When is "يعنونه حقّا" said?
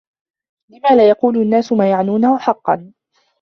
1.89-2.93